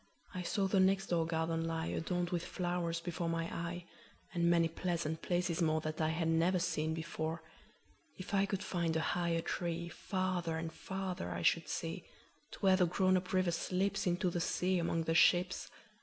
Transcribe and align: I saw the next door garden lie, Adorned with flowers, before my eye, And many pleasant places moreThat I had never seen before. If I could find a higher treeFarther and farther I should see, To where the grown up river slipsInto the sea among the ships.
I 0.33 0.41
saw 0.41 0.65
the 0.65 0.79
next 0.79 1.11
door 1.11 1.27
garden 1.27 1.63
lie, 1.67 1.85
Adorned 1.85 2.31
with 2.31 2.43
flowers, 2.43 2.99
before 2.99 3.29
my 3.29 3.43
eye, 3.55 3.85
And 4.33 4.49
many 4.49 4.67
pleasant 4.67 5.21
places 5.21 5.61
moreThat 5.61 6.01
I 6.01 6.09
had 6.09 6.27
never 6.27 6.57
seen 6.57 6.95
before. 6.95 7.43
If 8.17 8.33
I 8.33 8.47
could 8.47 8.63
find 8.63 8.95
a 8.95 8.99
higher 9.13 9.43
treeFarther 9.43 10.57
and 10.57 10.73
farther 10.73 11.29
I 11.29 11.43
should 11.43 11.69
see, 11.69 12.03
To 12.49 12.59
where 12.61 12.77
the 12.77 12.87
grown 12.87 13.15
up 13.15 13.31
river 13.31 13.51
slipsInto 13.51 14.31
the 14.31 14.41
sea 14.41 14.79
among 14.79 15.03
the 15.03 15.13
ships. 15.13 15.69